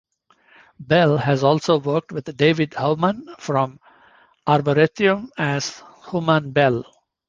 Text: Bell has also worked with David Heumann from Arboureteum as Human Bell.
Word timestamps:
Bell 0.79 1.15
has 1.19 1.43
also 1.43 1.77
worked 1.79 2.11
with 2.11 2.35
David 2.35 2.73
Heumann 2.73 3.27
from 3.37 3.79
Arboureteum 4.47 5.29
as 5.37 5.83
Human 6.09 6.49
Bell. 6.49 6.83